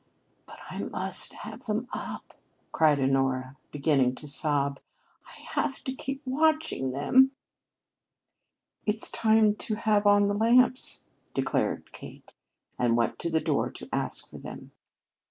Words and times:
"But 0.47 0.57
I 0.71 0.79
must 0.79 1.31
have 1.33 1.65
them 1.65 1.87
up," 1.93 2.33
cried 2.71 2.99
Honora, 2.99 3.55
beginning 3.69 4.15
to 4.15 4.27
sob. 4.27 4.79
"I 5.27 5.39
have 5.51 5.83
to 5.83 5.93
keep 5.93 6.23
watching 6.25 6.89
them." 6.89 7.33
"It's 8.87 9.11
time 9.11 9.53
to 9.57 9.75
have 9.75 10.07
in 10.07 10.25
the 10.25 10.33
lamps," 10.33 11.05
declared 11.35 11.91
Kate; 11.91 12.33
and 12.79 12.97
went 12.97 13.19
to 13.19 13.29
the 13.29 13.39
door 13.39 13.69
to 13.69 13.87
ask 13.93 14.27
for 14.27 14.39
them. 14.39 14.71